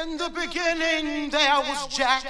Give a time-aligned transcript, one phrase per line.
[0.00, 2.24] In the beginning, there was Jack.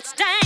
[0.00, 0.39] let's dance.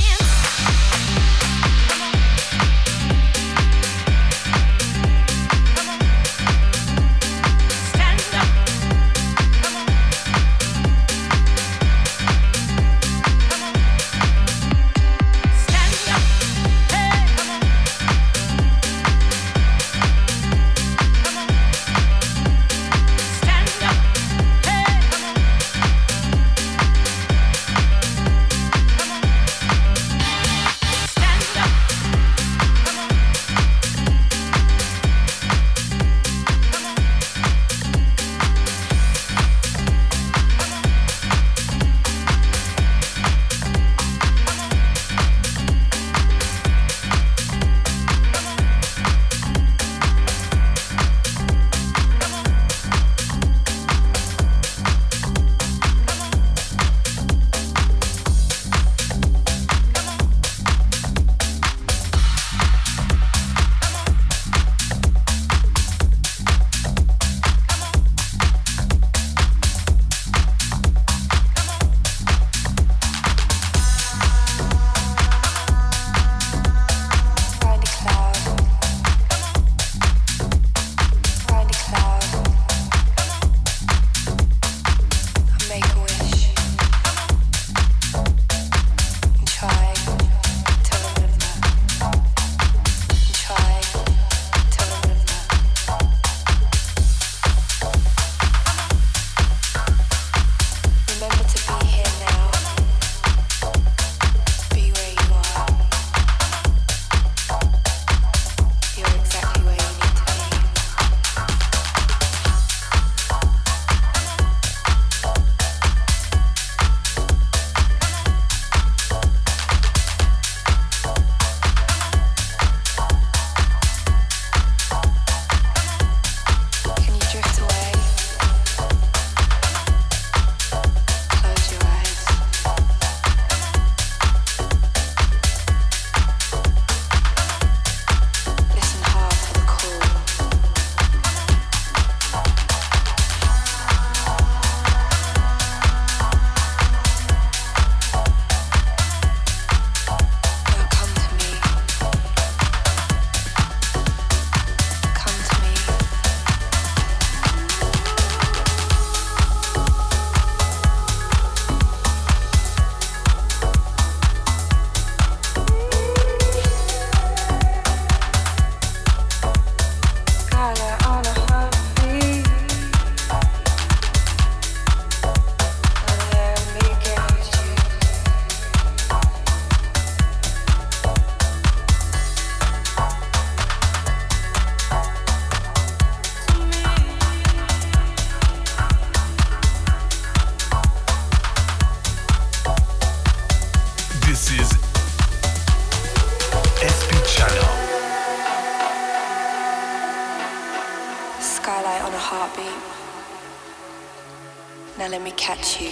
[204.97, 205.91] Now let me catch you.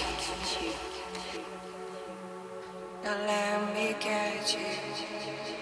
[3.02, 5.61] Now let me catch you.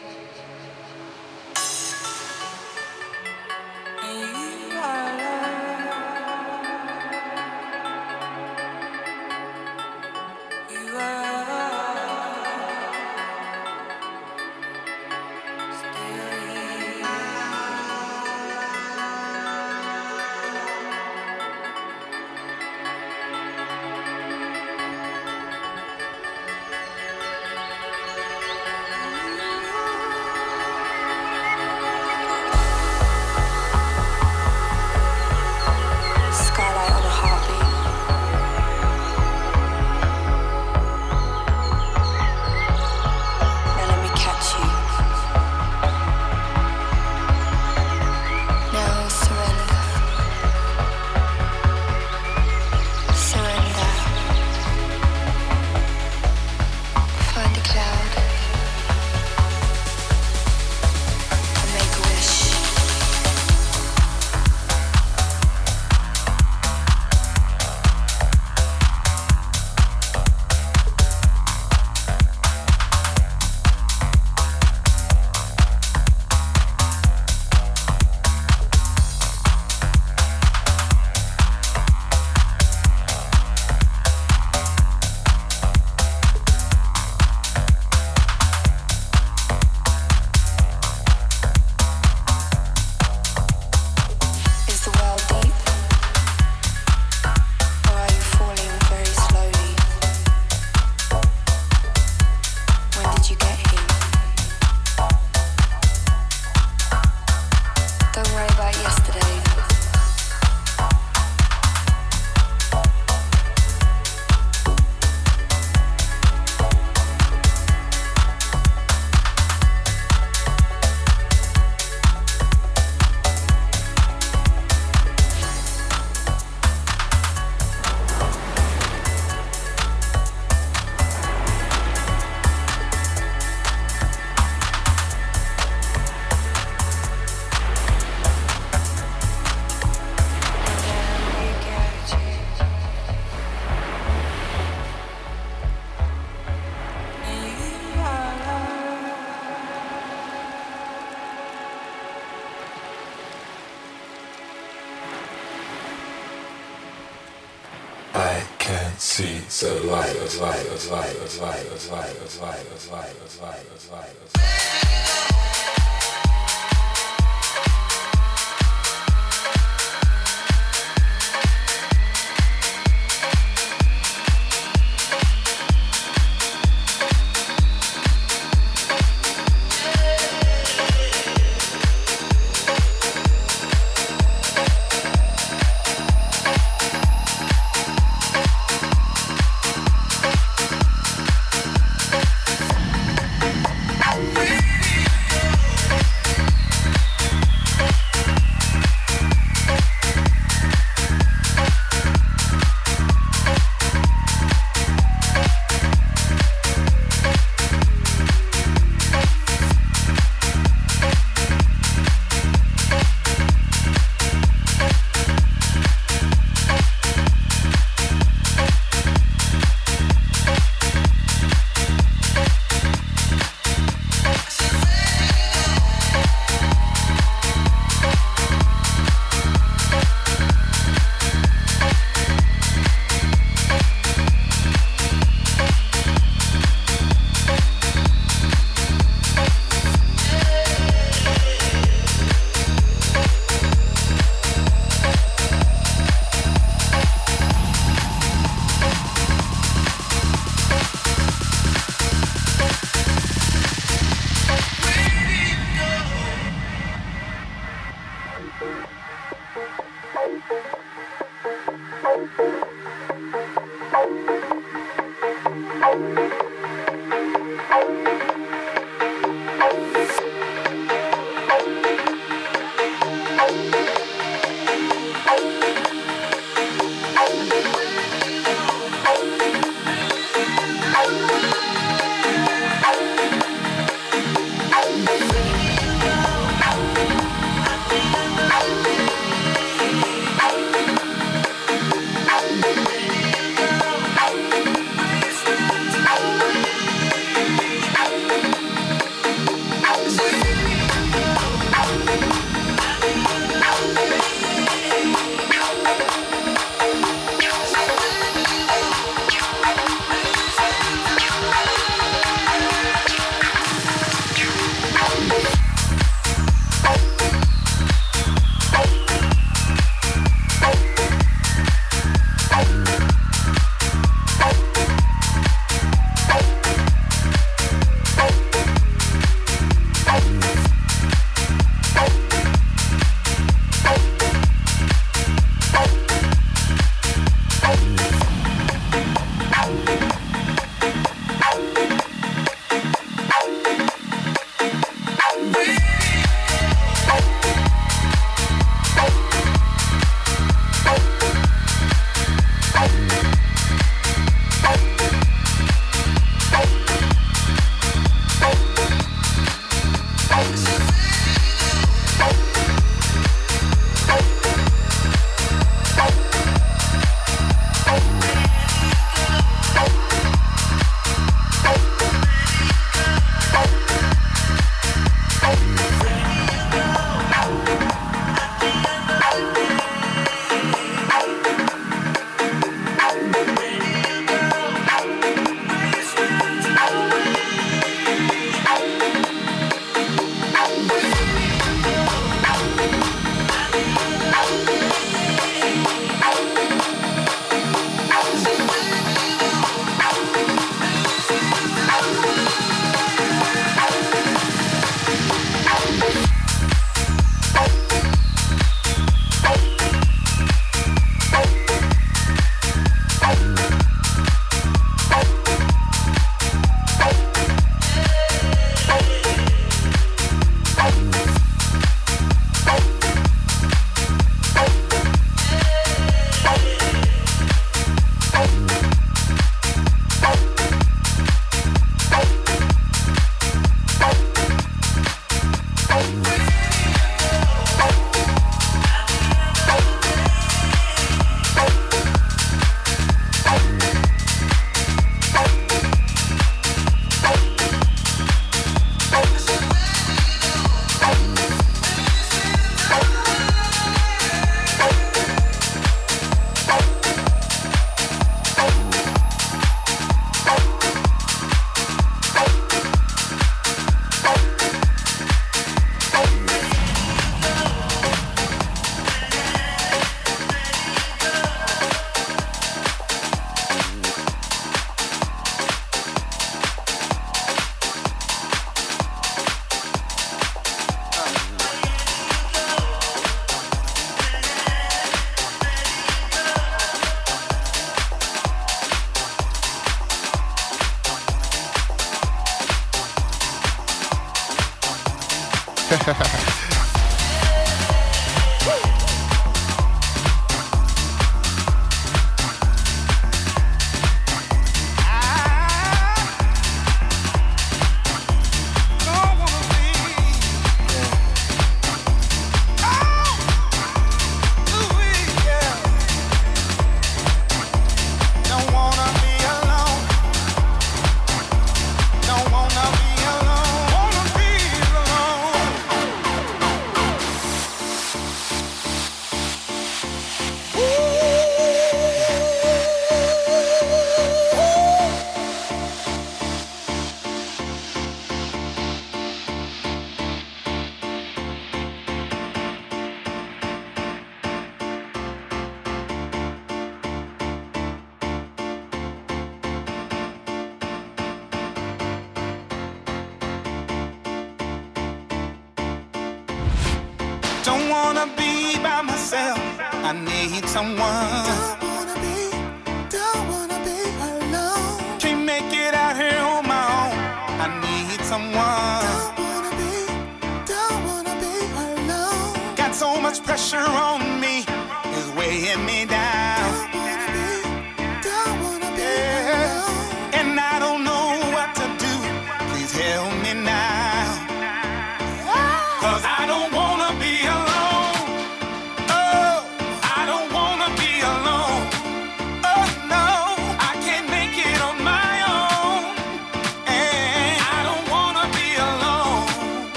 [557.71, 558.51] Don't wanna be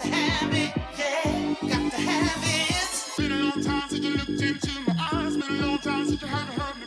[0.00, 0.12] Been
[3.32, 5.36] a long time since you looked into my eyes.
[5.36, 6.81] Been a long time since you haven't heard.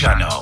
[0.00, 0.39] Channel.